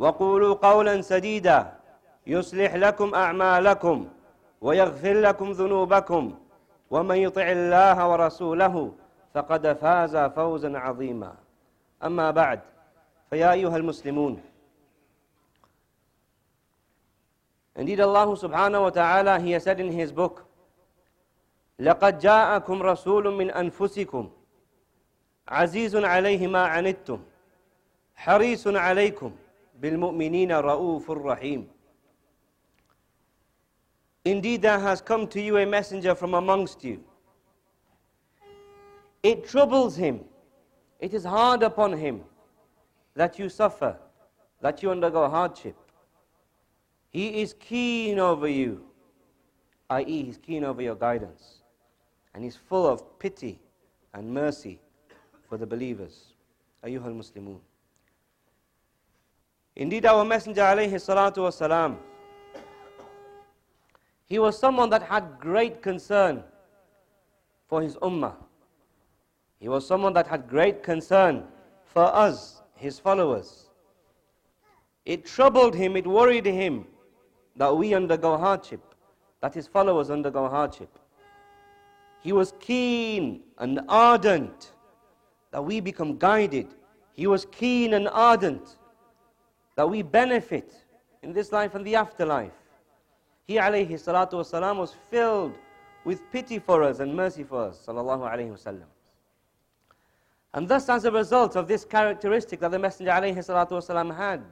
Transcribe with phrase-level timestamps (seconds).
[0.00, 1.60] وقولوا قولا سديدا.
[2.26, 3.96] يصلح لكم أعمالكم
[4.60, 6.24] ويغفر لكم ذنوبكم.
[6.90, 8.74] ومن يطع الله ورسوله
[9.34, 11.32] فقد فاز فوزا عظيما.
[12.08, 12.60] أما بعد
[13.30, 14.40] فيا أيها المسلمون
[17.78, 20.44] Indeed Allah subhanahu wa ta'ala He has said in His book
[21.78, 24.30] لقد جاءكم رسول من أنفسكم
[25.48, 27.20] عزيز عليه ما عنتم
[28.16, 29.32] حريص عليكم.
[29.81, 31.67] بالمؤمنين رؤوف رحيم
[34.25, 37.03] Indeed there has come to you a messenger from amongst you.
[39.21, 40.21] It troubles him.
[40.99, 42.23] It is hard upon him
[43.13, 43.95] that you suffer,
[44.61, 45.75] that you undergo hardship.
[47.11, 48.83] He is keen over you,
[49.89, 51.61] i.e., He's keen over your guidance.
[52.33, 53.59] And He's full of pity
[54.13, 54.79] and mercy
[55.47, 56.33] for the believers.
[56.83, 57.59] Ayyuhal Muslimun.
[59.76, 61.96] Indeed, our Messenger alayhi salatu wasalam,
[64.26, 66.44] he was someone that had great concern
[67.68, 68.34] for his ummah.
[69.58, 71.44] He was someone that had great concern
[71.84, 73.68] for us, his followers.
[75.04, 76.86] It troubled him, it worried him
[77.56, 78.80] that we undergo hardship,
[79.40, 80.98] that his followers undergo hardship.
[82.22, 84.72] He was keen and ardent
[85.50, 86.68] that we become guided.
[87.12, 88.76] He was keen and ardent
[89.80, 90.74] that we benefit
[91.22, 92.52] in this life and the afterlife.
[93.46, 95.54] He alayhi salatu wasalam was filled
[96.04, 98.90] with pity for us and mercy for us, sallallahu alayhi wasallam.
[100.52, 104.42] And thus, as a result of this characteristic that the Messenger alayhi salatu wasalam had,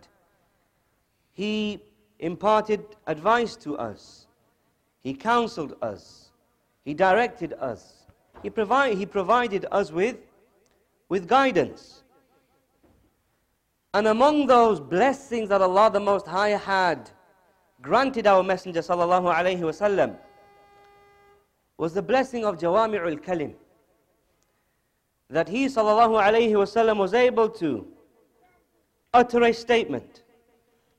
[1.34, 1.78] he
[2.20, 4.28] imparted advice to us.
[5.00, 6.30] He counseled us.
[6.86, 8.06] He directed us.
[8.42, 10.16] He, provi- he provided us with,
[11.10, 12.02] with guidance.
[13.98, 17.10] And among those blessings that Allah the Most High had
[17.82, 20.16] granted our Messenger sallallahu alaihi wasallam
[21.78, 23.54] was the blessing of Jawami'ul Kalim.
[25.28, 27.88] That he sallallahu alaihi wasallam was able to
[29.12, 30.22] utter a statement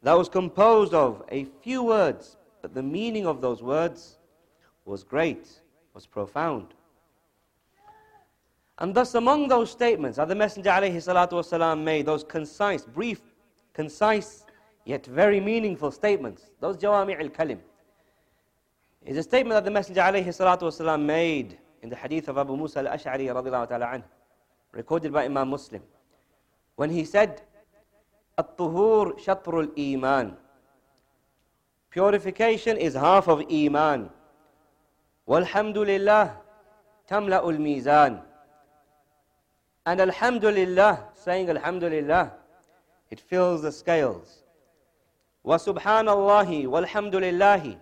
[0.04, 4.18] that was composed of a few words, but the meaning of those words
[4.84, 5.48] was great,
[5.94, 6.74] was profound.
[8.79, 13.21] And thus, among those statements that the Messenger والسلام, made, those concise, brief,
[13.73, 14.45] concise,
[14.85, 17.61] yet very meaningful statements, those Jawami al Kalim,
[19.05, 22.87] is a statement that the Messenger والسلام, made in the hadith of Abu Musa al
[22.87, 24.03] Ash'ari,
[24.73, 25.83] recorded by Imam Muslim,
[26.77, 27.43] when he said,
[28.39, 30.35] الطهور شطر الإيمان
[31.91, 34.11] Purification is half of Iman.
[35.29, 36.37] والحمد لله
[37.09, 38.28] تملأ الميزان
[39.89, 42.33] And Alhamdulillah, saying Alhamdulillah,
[43.11, 44.43] it fills the scales.
[45.45, 47.79] وسبحان الله والحمد لله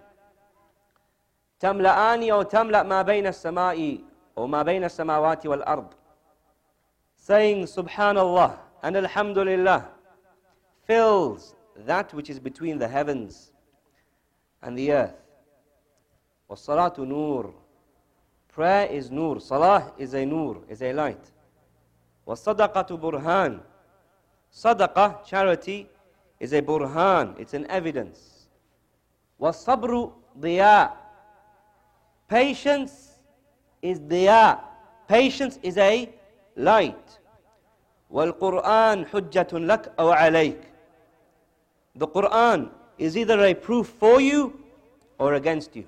[1.61, 3.99] تملأان أو تملأ ما بين السماء
[4.39, 5.95] أو ما بين السماوات والأرض
[7.17, 9.87] saying Subhanallah and Alhamdulillah
[10.85, 11.55] fills
[11.87, 13.53] that which is between the heavens
[14.63, 15.15] and the earth.
[16.51, 17.55] وَالصَّلَاةُ nur.
[18.49, 19.41] Prayer is nur.
[19.41, 21.31] Salah is a nur, is a light.
[22.27, 23.61] وَالصَّدَقَةُ burhan.
[24.53, 25.89] Sadaqah, charity,
[26.41, 28.49] is a burhan, it's an evidence.
[29.41, 30.93] وَالصَّبْرُ ضِيَاء.
[32.29, 33.19] Patience
[33.81, 34.61] is diya.
[35.09, 36.09] Patience is a
[36.57, 37.19] light.
[38.13, 40.73] وَالْقُرْآنُ حُجَّةٌ لَكَ أَوْ عَلَيْكَ
[41.95, 44.59] the Quran is either a proof for you
[45.19, 45.87] or against you.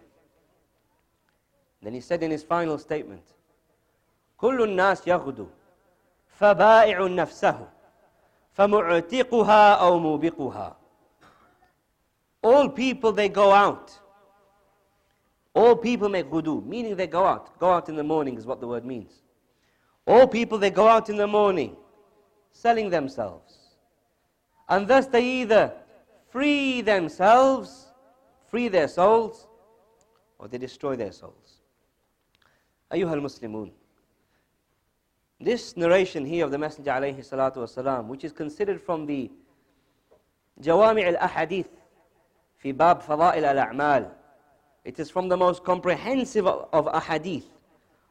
[1.83, 3.23] Then he said in his final statement,
[4.39, 5.47] كل الناس يغدو
[6.39, 7.69] فبائع نفسه
[8.53, 10.77] فمعتقها أو موبقها
[12.47, 14.01] All people they go out
[15.55, 17.57] All people make ghudu, meaning they go out.
[17.61, 19.23] Go out in the morning is what the word means.
[20.07, 21.77] All people, they go out in the morning,
[22.53, 23.59] selling themselves.
[24.69, 25.73] And thus they either
[26.29, 27.87] free themselves,
[28.51, 29.47] free their souls,
[30.39, 31.61] or they destroy their souls.
[32.93, 33.73] أيها المسلمون
[35.42, 39.32] this narration here of the Messenger alayhi salatu wasalam, which is considered from the
[40.62, 41.70] Jawami' al-Ahadith
[42.58, 44.12] fi bab fada'il al-a'mal.
[44.84, 47.46] It is from the most comprehensive of ahadith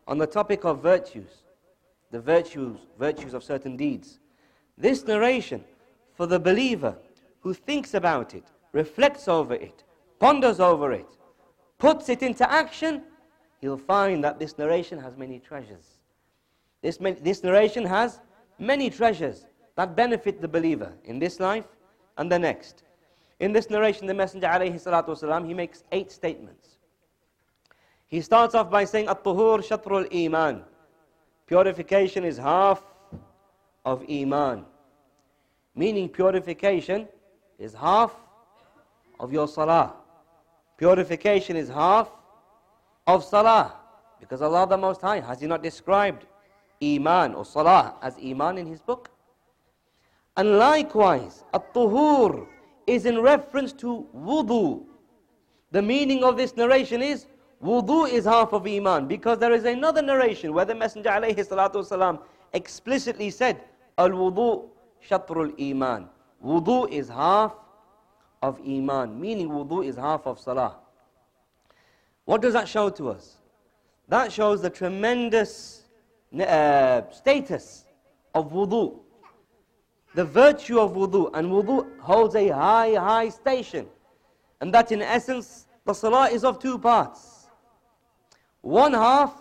[0.07, 1.43] on the topic of virtues,
[2.11, 4.21] the virtues, virtues of certain deeds.
[4.79, 5.65] This narration
[6.15, 6.97] for the believer
[7.41, 9.85] who thinks about it, reflects over it,
[10.19, 11.09] ponders over it,
[11.79, 13.03] puts it into action,
[13.61, 15.98] he'll find that this narration has many treasures.
[16.82, 18.20] This, this narration has
[18.60, 21.68] many treasures that benefit the believer in this life
[22.18, 22.84] and the next.
[23.40, 26.78] In this narration, the Messenger والسلام, he makes eight statements.
[28.08, 30.64] He starts off by saying, At-tuhur shatrul iman.
[31.48, 32.84] Purification is half
[33.84, 34.66] of iman.
[35.76, 37.08] Meaning purification
[37.58, 38.14] is half
[39.20, 39.96] of your salah.
[40.78, 42.12] Purification is half
[43.08, 43.74] of salah.
[44.20, 46.26] Because Allah the Most High, has He not described
[46.83, 49.11] Iman or Salah as Iman in his book.
[50.37, 52.47] And likewise, At-Tuhur
[52.87, 54.85] is in reference to Wudu.
[55.73, 57.27] The meaning of this narration is
[57.63, 62.21] Wudu is half of Iman because there is another narration where the Messenger alayhi
[62.53, 63.61] explicitly said,
[63.99, 64.69] Al-Wudu
[65.07, 66.09] shatrul Iman.
[66.45, 67.55] Wudu is half
[68.43, 70.77] of Iman, meaning wudu is half of Salah.
[72.25, 73.37] What does that show to us?
[74.09, 75.83] That shows the tremendous
[76.39, 77.85] uh, status
[78.35, 78.99] of wudu,
[80.15, 83.87] the virtue of wudu, and wudu holds a high, high station.
[84.61, 87.47] And that in essence, the salah is of two parts.
[88.61, 89.33] One half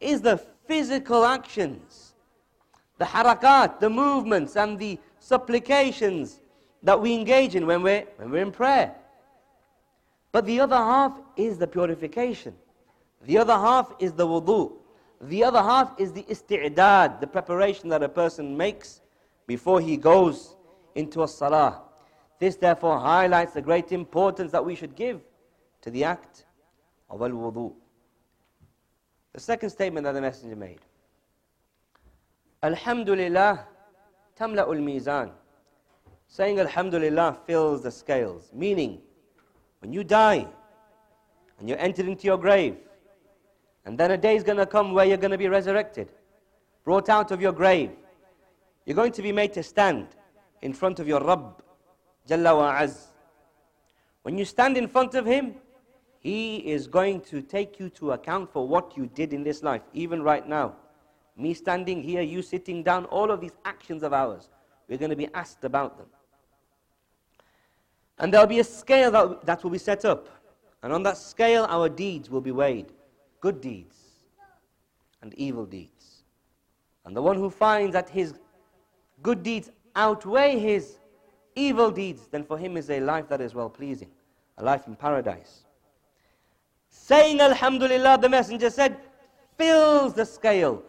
[0.00, 2.14] is the physical actions,
[2.98, 6.40] the harakat, the movements, and the supplications
[6.82, 8.94] that we engage in when we're, when we're in prayer.
[10.32, 12.54] But the other half is the purification.
[13.24, 14.72] The other half is the wudu.
[15.22, 19.00] The other half is the isti'dad, the preparation that a person makes
[19.46, 20.56] before he goes
[20.96, 21.82] into a salah.
[22.40, 25.20] This therefore highlights the great importance that we should give
[25.82, 26.44] to the act
[27.08, 27.72] of al-wudu.
[29.32, 30.80] The second statement that the Messenger made.
[32.64, 33.64] Alhamdulillah
[34.36, 35.30] tamla'ul mizan.
[36.26, 38.50] Saying Alhamdulillah fills the scales.
[38.52, 39.00] Meaning,
[39.80, 40.46] when you die
[41.60, 42.76] and you're entered into your grave,
[43.84, 46.08] and then a day is going to come where you're going to be resurrected,
[46.84, 47.90] brought out of your grave,
[48.86, 50.08] you're going to be made to stand
[50.62, 51.62] in front of your Rabb,
[52.28, 53.08] Jalla wa Az.
[54.22, 55.56] When you stand in front of Him,
[56.20, 59.82] He is going to take you to account for what you did in this life,
[59.92, 60.76] even right now.
[61.36, 64.48] Me standing here, you sitting down, all of these actions of ours,
[64.88, 66.06] we're going to be asked about them.
[68.18, 70.28] And there'll be a scale that, that will be set up.
[70.82, 72.92] And on that scale, our deeds will be weighed
[73.42, 73.96] good deeds
[75.20, 76.22] and evil deeds.
[77.04, 78.34] And the one who finds that his
[79.22, 80.98] good deeds outweigh his
[81.54, 84.08] evil deeds, then for him is a life that is well pleasing,
[84.58, 85.64] a life in paradise.
[86.88, 88.96] Saying Alhamdulillah, the Messenger said,
[89.58, 90.82] fills the scale,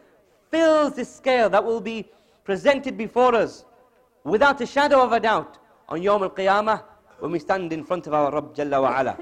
[0.52, 2.06] fills the scale that will be
[2.44, 3.66] presented before us
[4.24, 5.58] without a shadow of a doubt
[5.90, 6.84] on Yawm al Qiyamah
[7.20, 9.18] when we stand in front of our Rabb Jalla wa ala.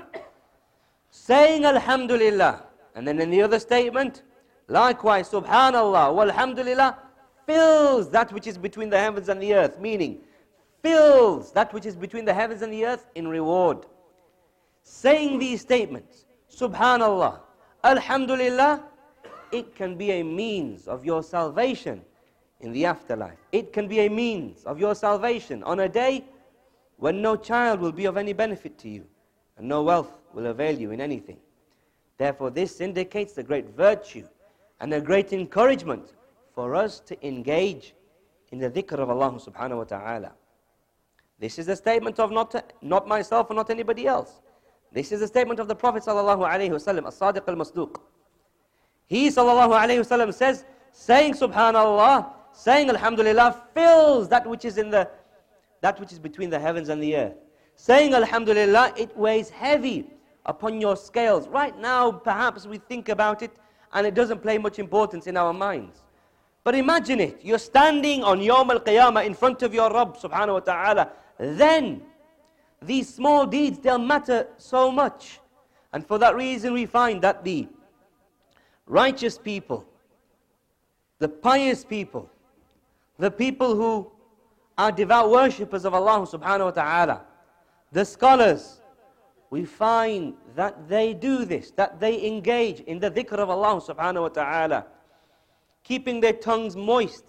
[1.11, 2.63] Saying Alhamdulillah,
[2.95, 4.23] and then in the other statement,
[4.67, 6.97] likewise, Subhanallah, walhamdulillah,
[7.45, 10.21] fills that which is between the heavens and the earth, meaning
[10.81, 13.85] fills that which is between the heavens and the earth in reward.
[14.83, 17.39] Saying these statements, Subhanallah,
[17.83, 18.83] Alhamdulillah,
[19.51, 22.01] it can be a means of your salvation
[22.61, 23.37] in the afterlife.
[23.51, 26.23] It can be a means of your salvation on a day
[26.97, 29.05] when no child will be of any benefit to you
[29.57, 31.37] and no wealth will avail you in anything.
[32.21, 34.27] Therefore, this indicates the great virtue
[34.79, 36.13] and a great encouragement
[36.53, 37.95] for us to engage
[38.51, 40.31] in the dhikr of Allah subhanahu wa ta'ala.
[41.39, 44.39] This is a statement of not, not myself or not anybody else.
[44.91, 47.95] This is a statement of the Prophet sallallahu alayhi wasallam, as-sadiq al-masduq.
[49.07, 55.09] He sallallahu alayhi wasallam says, saying subhanallah, saying alhamdulillah fills that which is in the
[55.81, 57.37] that which is between the heavens and the earth.
[57.77, 60.11] Saying alhamdulillah, it weighs heavy
[60.45, 61.47] upon your scales.
[61.47, 63.51] Right now, perhaps we think about it
[63.93, 65.99] and it doesn't play much importance in our minds.
[66.63, 67.39] But imagine it.
[67.43, 71.09] You're standing on Yawm al-Qiyamah in front of your Rabb subhanahu wa ta'ala.
[71.37, 72.03] Then,
[72.81, 75.39] these small deeds, they'll matter so much.
[75.93, 77.67] And for that reason, we find that the
[78.85, 79.85] righteous people,
[81.19, 82.29] the pious people,
[83.17, 84.11] the people who
[84.77, 87.21] are devout worshippers of Allah subhanahu wa ta'ala,
[87.91, 88.80] the scholars,
[89.51, 94.21] we find that they do this, that they engage in the dhikr of Allah subhanahu
[94.21, 94.85] wa ta'ala,
[95.83, 97.25] keeping their tongues moist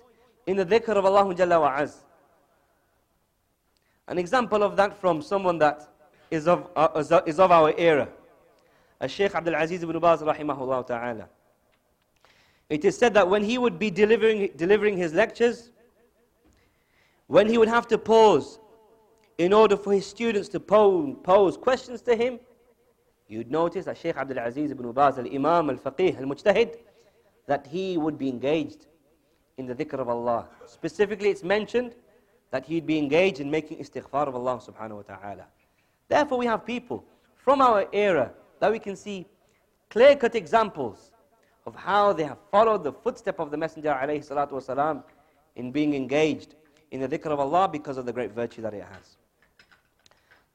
[0.46, 2.04] in the dhikr of Allah Jalla wa Az.
[4.06, 5.88] An example of that from someone that
[6.30, 8.08] is of, uh, is of our era.
[9.00, 11.28] A Sheikh Abdul Aziz ibn Baz rahimahullah ta'ala.
[12.70, 15.70] It is said that when he would be delivering, delivering his lectures,
[17.26, 18.60] when he would have to pause
[19.38, 22.38] in order for his students to pose, questions to him,
[23.28, 26.76] you'd notice that Sheikh Abdul Aziz ibn Baz, al-Imam, al-Faqih, al-Mujtahid,
[27.46, 28.86] that he would be engaged
[29.58, 30.48] in the dhikr of Allah.
[30.66, 31.94] Specifically, it's mentioned
[32.50, 35.46] that he'd be engaged in making istighfar of Allah subhanahu wa ta'ala.
[36.08, 37.04] Therefore, we have people
[37.36, 39.26] from our era that we can see
[39.90, 41.10] clear-cut examples
[41.66, 45.02] of how they have followed the footstep of the Messenger alayhi salatu wasalam
[45.56, 46.54] in being engaged
[46.90, 49.16] in the dhikr of Allah because of the great virtue that it has.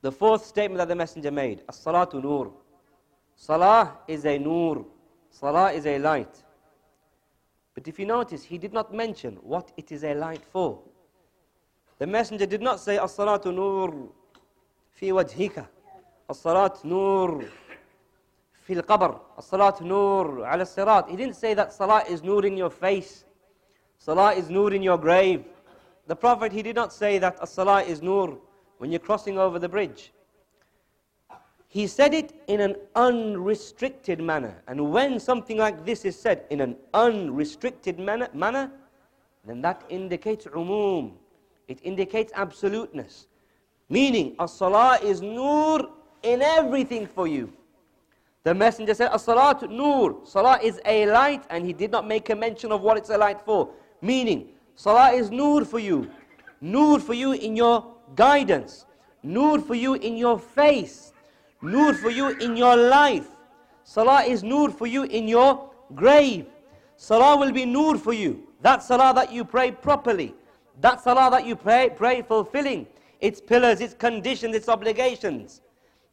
[0.01, 2.51] The fourth statement that the Messenger made, As-salatu nur.
[3.36, 4.86] Salah is a nur.
[5.30, 6.44] Salah is a light.
[7.74, 10.80] But if you notice, he did not mention what it is a light for.
[12.00, 14.10] The messenger did not say, As-salatu nur
[14.92, 15.68] fi wajhika.
[16.30, 17.46] "As-salatu-nur
[18.63, 19.20] fi al-qabr.
[19.38, 21.08] "As-salatu-nur ala sirat.
[21.10, 23.24] He didn't say that salah is nur in your face.
[23.98, 25.46] Salah is nur in your grave.
[26.08, 28.39] The Prophet, he did not say that as-salah is nur
[28.77, 30.12] when you're crossing over the bridge
[31.69, 36.62] he said it in an unrestricted manner and when something like this is said in
[36.62, 38.72] an unrestricted manner, manner
[39.46, 41.13] then that indicates umum
[41.67, 43.27] it indicates absoluteness
[43.89, 45.89] meaning a salah is nur
[46.24, 47.51] in everything for you
[48.48, 50.22] the messenger said, As-salat nur.
[50.24, 53.17] Salah is a light, and he did not make a mention of what it's a
[53.17, 53.69] light for.
[54.01, 56.10] Meaning, salah is nur for you.
[56.62, 57.84] Nur for you in your
[58.15, 58.85] guidance.
[59.23, 61.13] Nur for you in your face.
[61.61, 63.27] Nur for you in your life.
[63.83, 66.45] Salah is nur for you in your grave.
[66.97, 68.47] Salah will be nur for you.
[68.61, 70.35] That salah that you pray properly.
[70.81, 72.87] That salah that you pray, pray fulfilling
[73.19, 75.61] its pillars, its conditions, its obligations.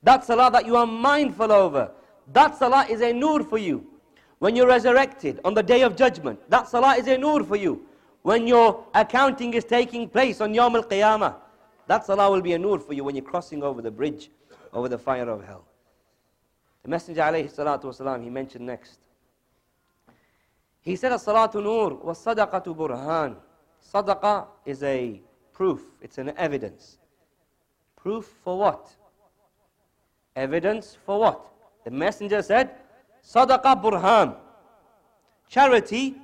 [0.02, 1.90] That salah that you are mindful over.
[2.32, 3.86] That salah is a nur for you.
[4.38, 7.86] When you're resurrected on the day of judgment, that salah is a nur for you.
[8.22, 11.34] When your accounting is taking place on Yawm al-Qiyamah,
[11.86, 14.30] that salah will be a nur for you when you're crossing over the bridge,
[14.72, 15.64] over the fire of hell.
[16.82, 18.98] The Messenger alayhi salatu wasalam, he mentioned next.
[20.82, 23.36] He said, As-salatu nur was sadaqatu burhan.
[23.92, 25.20] Sadaqah is a
[25.52, 26.98] proof, it's an evidence.
[27.96, 28.90] Proof for what?
[30.36, 31.40] Evidence for what?
[31.84, 32.70] The messenger said,
[33.26, 34.36] Sadaqa burhan.
[35.48, 36.16] Charity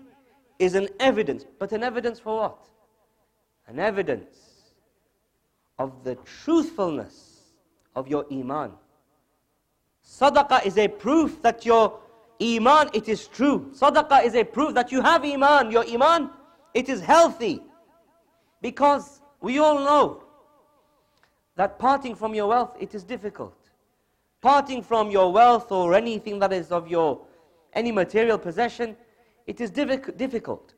[0.59, 1.47] is an evidence.
[1.59, 2.59] But an evidence for what?
[3.67, 4.50] An evidence
[5.81, 7.55] of the truthfulness
[7.97, 8.71] of your iman.
[10.07, 11.99] Sadaqah is a proof that your
[12.41, 13.73] iman, it is true.
[13.75, 15.73] Sadaqah is a proof that you have iman.
[15.73, 16.31] Your iman,
[16.73, 17.63] it is healthy.
[18.63, 20.23] Because we all know
[21.57, 23.57] that parting from your wealth, it is difficult
[24.41, 27.21] parting from your wealth or anything that is of your
[27.73, 28.97] any material possession,
[29.47, 30.75] it is difficult.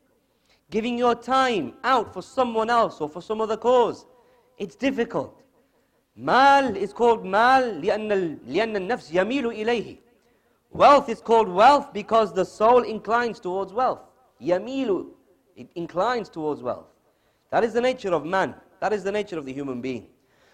[0.69, 4.05] Giving your time out for someone else or for some other cause,
[4.58, 5.42] it's difficult.
[6.16, 9.98] Mal is called mal لأن لأن النفس يميل إليه.
[10.70, 14.00] Wealth is called wealth because the soul inclines towards wealth.
[14.42, 15.06] Yamilu,
[15.56, 16.86] it inclines towards wealth.
[17.50, 18.54] That is the nature of man.
[18.80, 20.08] That is the nature of the human being.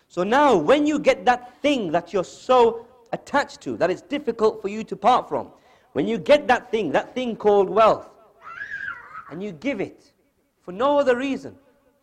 [0.08, 4.62] So now, when you get that thing that you're so attached to, that it's difficult
[4.62, 5.50] for you to part from.
[5.92, 8.08] When you get that thing, that thing called wealth,
[9.30, 10.12] and you give it
[10.62, 11.56] for no other reason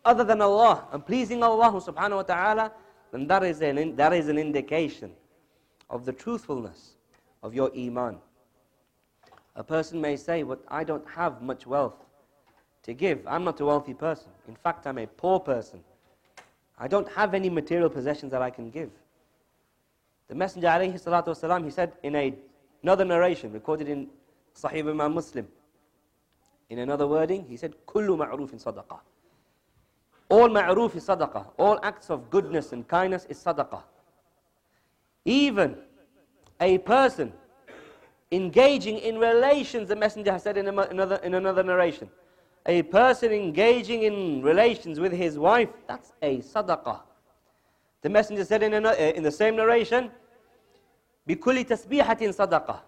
[0.07, 2.71] other than Allah and pleasing Allah subhanahu wa ta'ala,
[3.11, 5.11] then that is, an, that is an indication
[5.89, 6.95] of the truthfulness
[7.43, 8.17] of your iman.
[9.57, 12.05] A person may say, but I don't have much wealth
[12.83, 13.19] to give.
[13.27, 14.29] I'm not a wealthy person.
[14.47, 15.83] In fact, I'm a poor person.
[16.79, 18.91] I don't have any material possessions that I can give.
[20.29, 22.33] The Messenger wasalam, he said in a,
[22.81, 24.07] another narration recorded in
[24.55, 25.47] Sahih Imam Muslim,
[26.69, 28.99] in another wording, he said, Kullu ma'rufin sadaqah.
[30.28, 31.46] All ma'ruf is sadaqah.
[31.58, 33.82] All acts of goodness and kindness is sadaqah.
[35.24, 35.76] Even
[36.60, 37.32] a person
[38.30, 42.08] engaging in relations, the Messenger has said in another, in another narration,
[42.66, 47.00] a person engaging in relations with his wife, that's a sadaqah.
[48.02, 50.10] The messenger said in, a, in the same narration,
[51.28, 52.82] بكل تسبيحة صدقة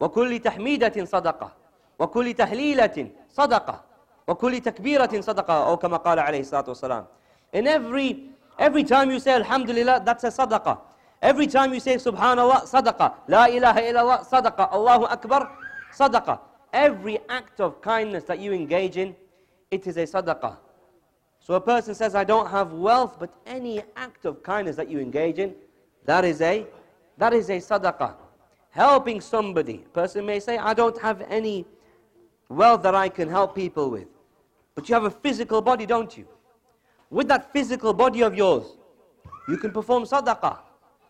[0.00, 1.52] وكل تحميدة صدقة
[1.98, 3.84] وكل تهليلة صدقة
[4.28, 7.06] وكل تكبيرة صدقة أو كما قال عليه الصلاة والسلام
[7.52, 10.78] In every, every time you say Alhamdulillah, that's a sadaqah.
[11.22, 13.14] Every time you say Subhanallah, sadaqah.
[13.28, 14.70] La ilaha illallah, sadaqah.
[14.72, 15.50] Allahu Akbar,
[15.96, 16.40] sadaqah.
[16.72, 19.16] Every act of kindness that you engage in,
[19.70, 20.58] it is a sadaqah.
[21.40, 25.00] So a person says, I don't have wealth, but any act of kindness that you
[25.00, 25.54] engage in,
[26.04, 26.66] that is a,
[27.16, 28.14] that is a sadaqah.
[28.70, 29.84] Helping somebody.
[29.86, 31.64] A person may say, I don't have any
[32.50, 34.08] wealth that I can help people with.
[34.75, 36.27] But you have a physical body, don't you?
[37.09, 38.65] With that physical body of yours,
[39.47, 40.57] you can perform sadaqah.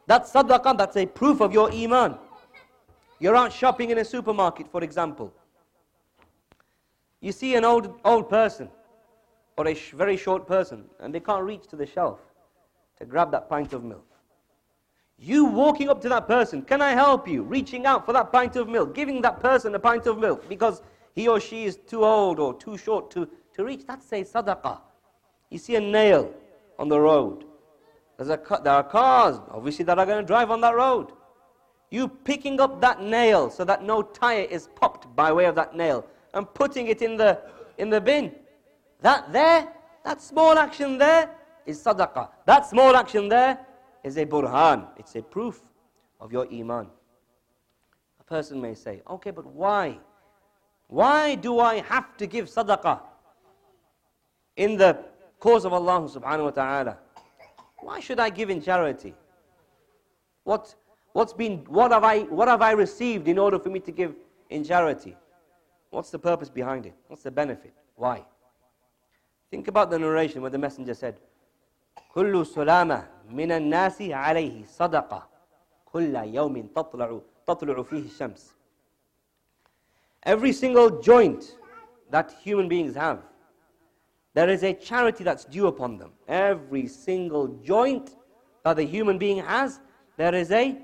[0.08, 2.18] That sadaqah, that's a proof of your iman.
[3.20, 5.34] You're out shopping in a supermarket, for example.
[7.22, 8.70] You see an old, old person,
[9.56, 12.20] or a sh very short person, and they can't reach to the shelf
[13.00, 14.06] to grab that pint of milk.
[15.18, 17.44] You walking up to that person, can I help you?
[17.44, 20.82] Reaching out for that pint of milk, giving that person a pint of milk because
[21.16, 23.86] he or she is too old or too short to, to reach.
[23.86, 24.80] That's a sadaqah.
[25.50, 26.34] You see a nail
[26.80, 27.46] on the road.
[28.20, 31.12] A, there are cars, obviously, that are going to drive on that road.
[31.90, 35.76] You picking up that nail so that no tire is popped by way of that
[35.76, 37.40] nail and putting it in the,
[37.78, 38.34] in the bin.
[39.02, 39.72] That there,
[40.04, 41.30] that small action there
[41.66, 42.30] is sadaqah.
[42.46, 43.60] That small action there
[44.04, 44.88] is a burhan.
[44.98, 45.62] It's a proof
[46.20, 46.88] of your iman.
[48.20, 50.00] A person may say, okay, but why?
[50.88, 53.02] Why do I have to give sadaqah
[54.57, 54.99] in the
[55.39, 56.99] cause of Allah subhanahu wa ta'ala?
[57.81, 59.15] Why should I give in charity?
[60.45, 60.75] What,
[61.13, 64.15] what's been, what, have I, what have I received in order for me to give
[64.51, 65.17] in charity?
[65.91, 66.95] What's the purpose behind it?
[67.07, 67.73] What's the benefit?
[67.97, 68.25] Why?
[69.51, 71.19] Think about the narration where the messenger said,
[72.15, 75.29] كل سلامة من الناس عليه صدقة
[75.85, 78.55] كل يوم تطلع تطلع فيه الشمس
[80.27, 81.57] Every single joint
[82.11, 83.23] that human beings have,
[84.34, 86.12] there is a charity that's due upon them.
[86.28, 88.16] Every single joint
[88.64, 89.80] that the human being has,
[90.18, 90.78] there is a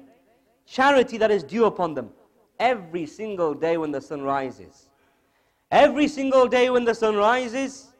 [0.66, 2.12] charity that is due upon them.
[2.60, 4.90] Every single day when the sun rises.
[5.72, 7.94] Every single day when the sun rises,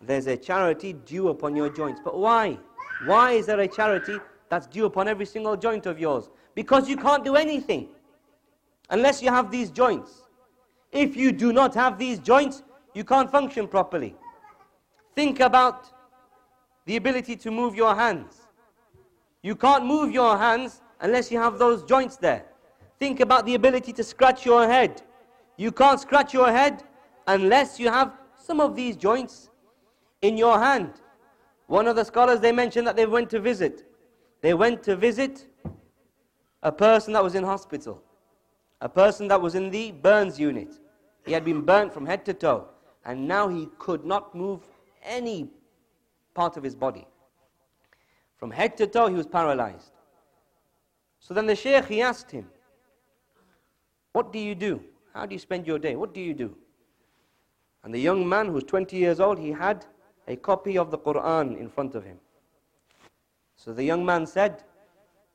[0.00, 2.00] there's a charity due upon your joints.
[2.02, 2.58] But why?
[3.06, 6.30] Why is there a charity that's due upon every single joint of yours?
[6.54, 7.88] Because you can't do anything
[8.90, 10.22] unless you have these joints.
[10.92, 12.62] If you do not have these joints,
[12.94, 14.14] you can't function properly.
[15.14, 15.90] Think about
[16.86, 18.46] the ability to move your hands.
[19.42, 22.44] You can't move your hands unless you have those joints there.
[22.98, 25.02] Think about the ability to scratch your head.
[25.56, 26.82] You can't scratch your head
[27.26, 29.50] unless you have some of these joints
[30.22, 30.92] in your hand.
[31.66, 33.86] One of the scholars, they mentioned that they went to visit.
[34.40, 35.46] They went to visit
[36.62, 38.02] a person that was in hospital.
[38.80, 40.74] A person that was in the burns unit.
[41.24, 42.68] He had been burnt from head to toe,
[43.04, 44.60] and now he could not move
[45.04, 45.48] any
[46.34, 47.06] part of his body.
[48.36, 49.92] From head to toe, he was paralyzed.
[51.20, 52.46] So then the sheikh, he asked him,
[54.12, 54.82] What do you do?
[55.14, 55.96] How do you spend your day?
[55.96, 56.56] What do you do?
[57.84, 59.86] And the young man, who was 20 years old, he had
[60.26, 62.18] a copy of the Quran in front of him.
[63.56, 64.64] So the young man said,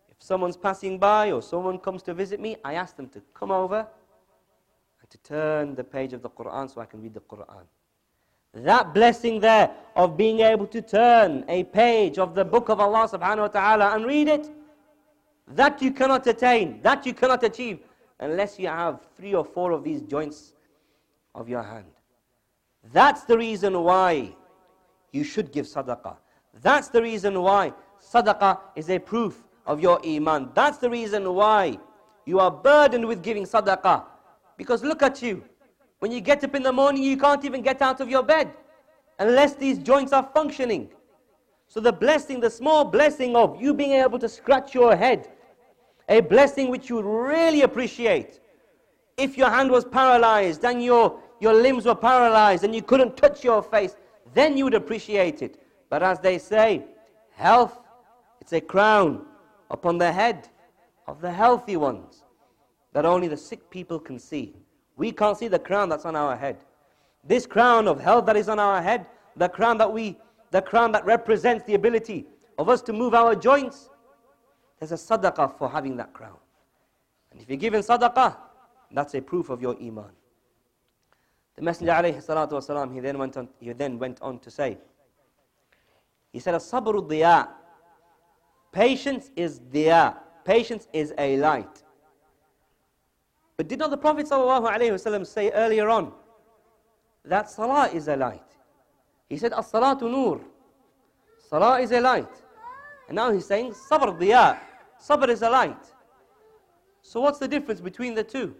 [0.09, 3.51] If someone's passing by or someone comes to visit me, I ask them to come
[3.51, 3.87] over
[5.01, 7.63] and to turn the page of the Quran so I can read the Quran.
[8.53, 13.07] That blessing there of being able to turn a page of the book of Allah
[13.07, 14.49] subhanahu wa ta'ala and read it,
[15.49, 17.79] that you cannot attain, that you cannot achieve
[18.19, 20.53] unless you have three or four of these joints
[21.35, 21.85] of your hand.
[22.91, 24.35] That's the reason why
[25.11, 26.17] you should give sadaqah.
[26.61, 30.49] That's the reason why sadaqah is a proof of your iman.
[30.53, 31.79] That's the reason why
[32.25, 34.05] you are burdened with giving sadaqah.
[34.57, 35.43] Because look at you.
[35.99, 38.51] When you get up in the morning, you can't even get out of your bed
[39.19, 40.89] unless these joints are functioning.
[41.67, 45.29] So the blessing, the small blessing of you being able to scratch your head,
[46.07, 48.39] a blessing which you would really appreciate.
[49.17, 53.43] If your hand was paralyzed and your, your limbs were paralyzed and you couldn't touch
[53.43, 53.95] your face,
[54.33, 55.61] then you would appreciate it.
[55.89, 56.85] But as they say,
[57.35, 57.77] health,
[58.39, 59.25] it's a crown
[59.69, 60.47] upon the head
[61.07, 62.23] of the healthy ones
[62.93, 64.55] that only the sick people can see.
[64.99, 66.57] We can't see the crown that's on our head.
[67.23, 69.05] This crown of health that is on our head,
[69.37, 70.19] the crown that we,
[70.51, 72.25] the crown that represents the ability
[72.57, 73.89] of us to move our joints,
[74.77, 76.35] there's a sadaqah for having that crown.
[77.31, 78.35] And if you're given sadaqah,
[78.91, 80.11] that's a proof of your iman.
[81.55, 84.77] The Messenger alayhi salatu wasalam, he then went on, he then went on to say,
[86.33, 87.47] he said, As-sabru diya.
[88.73, 90.17] Patience is diya.
[90.43, 91.83] Patience is a light.
[93.58, 96.12] But did not the Prophet ﷺ say earlier on
[97.24, 98.42] that salah is a light?
[99.28, 100.40] He said, As-salatu nur.
[101.48, 102.42] Salah is a light.
[103.08, 104.58] And now he's saying, Sabr diya.
[105.00, 105.92] Sabr is a light.
[107.02, 108.54] So what's the difference between the two?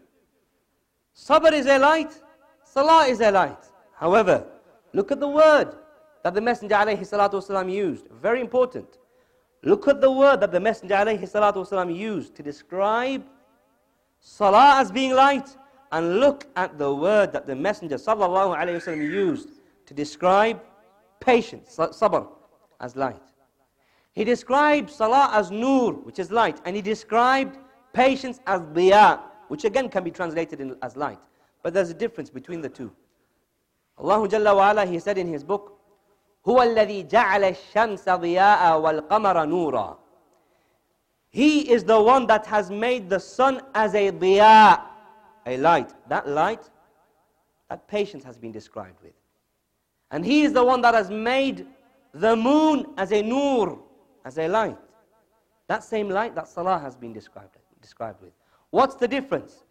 [1.16, 2.20] Sabr is a light,
[2.62, 3.64] Salah is a light.
[3.94, 4.46] However,
[4.92, 5.74] look at the word
[6.22, 8.08] that the Messenger والسلام, used.
[8.10, 8.98] Very important.
[9.62, 13.24] Look at the word that the Messenger والسلام, used to describe
[14.20, 15.56] Salah as being light,
[15.92, 19.50] and look at the word that the Messenger وسلم, used
[19.86, 20.60] to describe
[21.20, 22.26] patience, sabr,
[22.80, 23.22] as light.
[24.12, 27.58] He described Salah as nur, which is light, and he described
[27.92, 31.18] patience as diya, which again can be translated in, as light.
[31.62, 32.92] But there's a difference between the two.
[33.98, 35.78] Allah Jalla wa ala, He said in His book,
[36.46, 39.98] هو الذي جعل الشمس ضياء والقمر نورا
[41.31, 44.81] he is the one that has made the sun as a diya,
[45.45, 45.93] a light.
[46.07, 46.69] That light,
[47.69, 49.13] that patience has been described with.
[50.11, 51.67] And He is the one that has made
[52.13, 53.79] the moon as a nur,
[54.25, 54.77] as a light.
[55.67, 58.31] That same light that Salah has been described, described with.
[58.71, 59.65] What's the difference?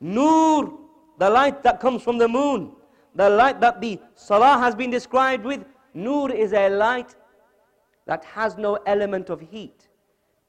[0.00, 0.76] Nur,
[1.18, 2.72] the light that comes from the moon,
[3.14, 7.14] the light that the Salah has been described with, Nur is a light
[8.06, 9.83] that has no element of heat.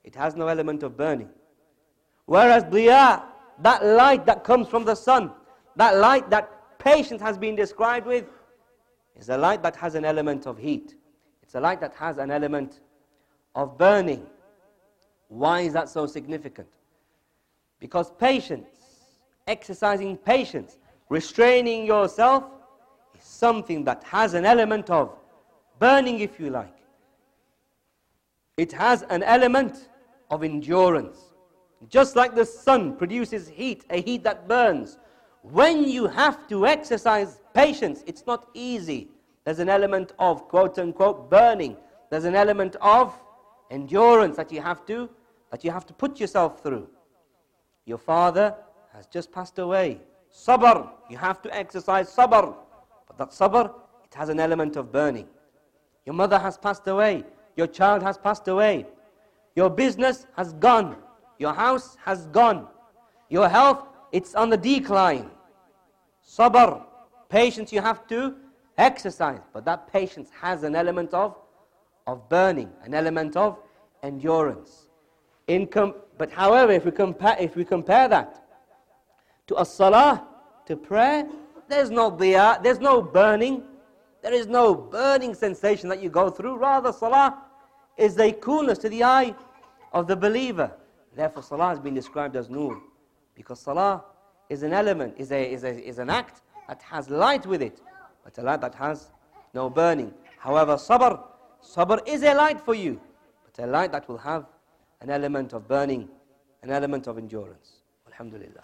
[0.06, 1.28] It has no element of burning.
[2.24, 3.22] Whereas diya,
[3.58, 5.32] that light that comes from the sun,
[5.74, 8.24] that light that patience has been described with,
[9.16, 10.94] is a light that has an element of heat.
[11.42, 12.80] It's a light that has an element
[13.54, 14.26] of burning.
[15.28, 16.68] Why is that so significant?
[17.80, 18.68] Because patience,
[19.46, 22.44] exercising patience, restraining yourself,
[23.18, 25.10] is something that has an element of
[25.78, 26.76] burning, if you like.
[28.56, 29.88] It has an element
[30.30, 31.18] of endurance.
[31.88, 34.98] Just like the sun produces heat, a heat that burns.
[35.42, 39.08] When you have to exercise patience, it's not easy.
[39.44, 41.76] There's an element of quote unquote burning.
[42.10, 43.14] There's an element of
[43.70, 45.08] endurance that you have to
[45.50, 46.88] that you have to put yourself through.
[47.84, 48.54] Your father
[48.92, 50.00] has just passed away.
[50.34, 52.54] Sabr, you have to exercise sabr.
[53.06, 53.72] But that sabr,
[54.04, 55.28] it has an element of burning.
[56.04, 57.24] Your mother has passed away.
[57.56, 58.86] Your child has passed away.
[59.56, 60.96] Your business has gone.
[61.38, 62.68] Your house has gone.
[63.30, 65.30] Your health, it's on the decline.
[66.24, 66.84] Sabr,
[67.30, 68.36] patience you have to
[68.76, 69.40] exercise.
[69.54, 71.36] But that patience has an element of,
[72.06, 73.58] of burning, an element of
[74.02, 74.88] endurance.
[75.48, 78.44] But however, if we, compare, if we compare that
[79.46, 80.26] to a salah,
[80.66, 81.26] to prayer,
[81.68, 83.62] there's no there's no burning,
[84.22, 86.56] there is no burning sensation that you go through.
[86.56, 87.45] Rather, salah
[87.97, 89.35] is a coolness to the eye
[89.93, 90.71] of the believer.
[91.15, 92.81] Therefore, salah has been described as nur.
[93.35, 94.03] Because salah
[94.49, 97.81] is an element, is, a, is, a, is an act that has light with it,
[98.23, 99.11] but a light that has
[99.53, 100.13] no burning.
[100.37, 101.21] However, sabr,
[101.63, 102.99] sabr is a light for you,
[103.45, 104.45] but a light that will have
[105.01, 106.07] an element of burning,
[106.63, 107.81] an element of endurance.
[108.07, 108.63] Alhamdulillah.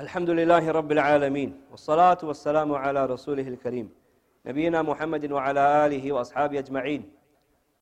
[0.00, 3.90] الحمد لله رب العالمين والصلاة والسلام على رسوله الكريم
[4.46, 7.12] نبينا محمد وعلى آله وأصحابه أجمعين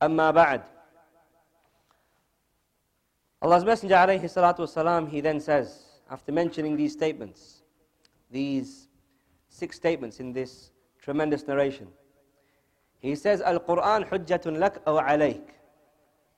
[0.03, 0.61] أما بعد
[3.43, 7.63] Allah's Messenger alayhi salatu wasalam, he then says, after mentioning these statements,
[8.29, 8.87] these
[9.49, 10.69] six statements in this
[11.01, 11.87] tremendous narration,
[12.99, 15.41] he says, Al-Quran hujjatun lak aw alayk.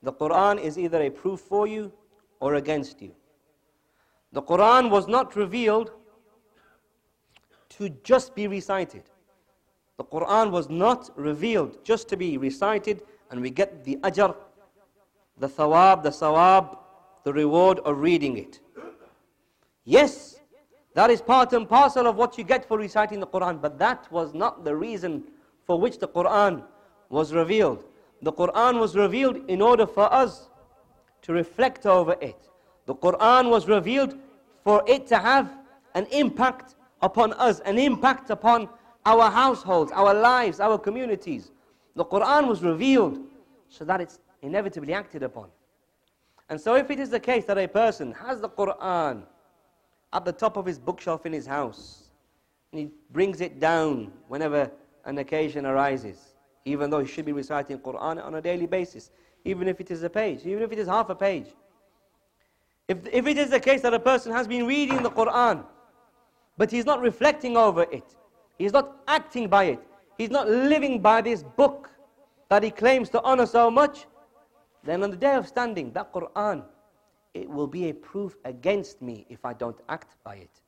[0.02, 1.92] The Quran is either a proof for you
[2.40, 3.14] or against you.
[4.32, 5.92] The Quran was not revealed
[7.70, 9.02] to just be recited.
[9.99, 14.33] The Quran was not revealed just to be recited and we get the ajr,
[15.37, 16.77] the thawab, the sawab,
[17.25, 18.61] the reward of reading it.
[19.83, 20.39] Yes,
[20.93, 24.09] that is part and parcel of what you get for reciting the Quran, but that
[24.09, 25.21] was not the reason
[25.65, 26.63] for which the Quran
[27.09, 27.83] was revealed.
[28.21, 30.49] The Quran was revealed in order for us
[31.23, 32.49] to reflect over it.
[32.85, 34.17] The Quran was revealed
[34.63, 35.51] for it to have
[35.93, 38.69] an impact upon us, an impact upon
[39.05, 41.51] our households, our lives, our communities.
[41.95, 43.19] The Quran was revealed
[43.69, 45.49] so that it's inevitably acted upon.
[46.49, 49.23] And so if it is the case that a person has the Quran
[50.11, 52.09] at the top of his bookshelf in his house,
[52.71, 54.71] and he brings it down whenever
[55.05, 56.35] an occasion arises,
[56.65, 59.11] even though he should be reciting Quran on a daily basis,
[59.45, 61.47] even if it is a page, even if it is half a page.
[62.87, 65.63] If, if it is the case that a person has been reading the Quran,
[66.57, 68.15] but he's not reflecting over it,
[68.59, 69.79] he's not acting by it,
[70.17, 71.89] he's not living by this book
[72.49, 74.05] that he claims to honor so much,
[74.83, 76.63] then on the day of standing, that Quran
[77.33, 80.61] it will be a proof against me if I don't act by it.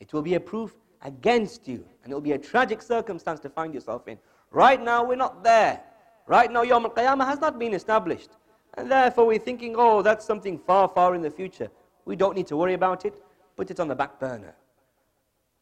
[0.00, 3.50] It will be a proof against you, and it will be a tragic circumstance to
[3.50, 4.18] find yourself in.
[4.50, 5.82] Right now, we're not there.
[6.26, 8.30] Right now, Yom Al Qiyamah has not been established.
[8.74, 11.70] And therefore, we're thinking, oh, that's something far, far in the future.
[12.04, 13.22] We don't need to worry about it.
[13.56, 14.54] Put it on the back burner.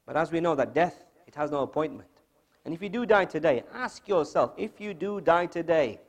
[0.06, 1.03] But as we know that death,
[1.34, 2.08] it has no appointment.
[2.64, 6.00] And if you do die today, ask yourself, if you do die today,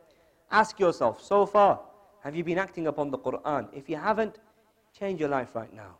[0.52, 1.82] ask yourself, so far,
[2.24, 3.68] have you been acting upon the Quran?
[3.74, 4.38] If you haven't,
[4.98, 5.98] change your life right now.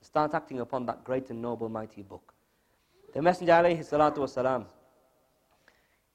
[0.00, 2.34] Start acting upon that great and noble, mighty book.
[3.14, 4.64] The Messenger, alayhi salatu wasalam,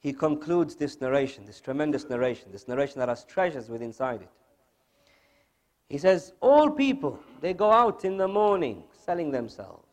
[0.00, 4.30] he concludes this narration, this tremendous narration, this narration that has treasures within inside it.
[5.88, 9.87] He says, All people, they go out in the morning selling themselves.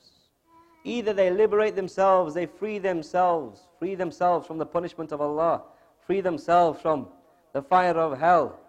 [0.85, 5.63] Either they liberate themselves, they free themselves, free themselves from the punishment of Allah,
[6.05, 7.07] free themselves from
[7.53, 8.59] the fire of hell,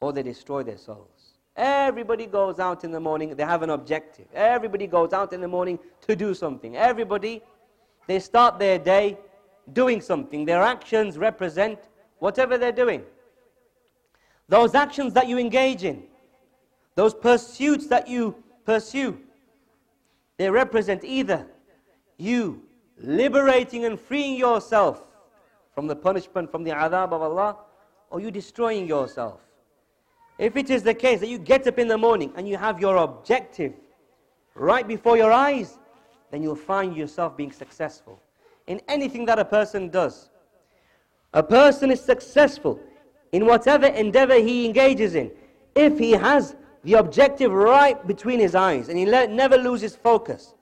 [0.00, 1.34] or they destroy their souls.
[1.56, 4.26] Everybody goes out in the morning, they have an objective.
[4.32, 6.76] Everybody goes out in the morning to do something.
[6.76, 7.42] Everybody,
[8.06, 9.18] they start their day
[9.72, 10.44] doing something.
[10.44, 11.80] Their actions represent
[12.20, 13.02] whatever they're doing.
[14.48, 16.04] Those actions that you engage in,
[16.94, 19.18] those pursuits that you pursue,
[20.38, 21.46] they represent either
[22.16, 22.62] you
[22.98, 25.02] liberating and freeing yourself
[25.74, 27.56] from the punishment, from the adhab of Allah,
[28.10, 29.40] or you destroying yourself.
[30.38, 32.80] If it is the case that you get up in the morning and you have
[32.80, 33.72] your objective
[34.54, 35.78] right before your eyes,
[36.30, 38.20] then you'll find yourself being successful
[38.66, 40.30] in anything that a person does.
[41.34, 42.80] A person is successful
[43.32, 45.30] in whatever endeavor he engages in
[45.74, 50.54] if he has the objective right between his eyes and he never loses focus.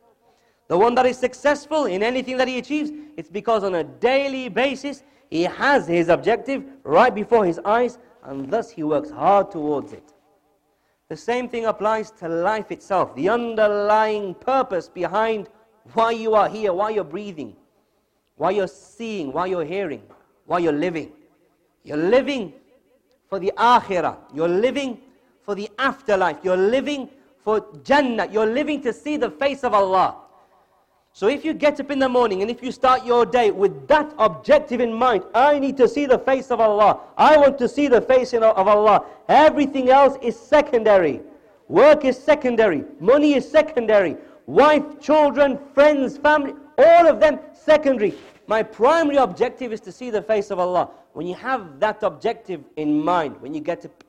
[0.68, 4.48] The one that is successful in anything that he achieves, it's because on a daily
[4.48, 9.92] basis he has his objective right before his eyes and thus he works hard towards
[9.92, 10.12] it.
[11.08, 15.48] The same thing applies to life itself, the underlying purpose behind
[15.94, 17.56] why you are here, why you're breathing,
[18.36, 20.02] why you're seeing, why you're hearing,
[20.46, 21.10] why you're living.
[21.82, 22.52] You're living
[23.28, 24.18] for the akhirah.
[24.32, 25.00] You're living
[25.50, 26.36] for the afterlife.
[26.44, 27.08] You're living
[27.42, 28.28] for Jannah.
[28.30, 30.14] You're living to see the face of Allah.
[31.12, 33.88] So if you get up in the morning and if you start your day with
[33.88, 37.00] that objective in mind, I need to see the face of Allah.
[37.18, 39.04] I want to see the face of Allah.
[39.28, 41.20] Everything else is secondary.
[41.66, 42.84] Work is secondary.
[43.00, 44.16] Money is secondary.
[44.46, 48.14] Wife, children, friends, family, all of them secondary.
[48.46, 50.90] My primary objective is to see the face of Allah.
[51.12, 54.04] When you have that objective in mind, when you get up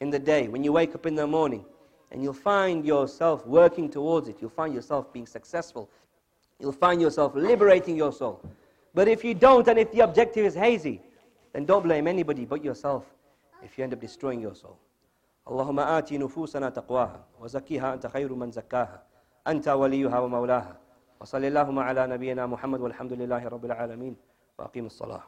[0.00, 1.64] in the day, when you wake up in the morning,
[2.10, 5.88] and you'll find yourself working towards it, you'll find yourself being successful,
[6.58, 8.40] you'll find yourself liberating your soul.
[8.94, 11.00] But if you don't, and if the objective is hazy,
[11.52, 13.04] then don't blame anybody but yourself
[13.62, 14.78] if you end up destroying your soul.
[15.48, 19.02] اللهم آتي نفوسنا تقواها وزكيها أنت خير من زكاها
[19.46, 20.76] أنت وليها ومولاها
[21.20, 24.16] وصل اللهم على نبينا محمد والحمد لله رب العالمين
[24.58, 25.22] وأقيم الصلاة